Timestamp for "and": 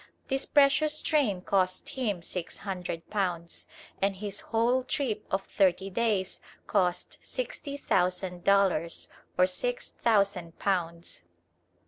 4.01-4.15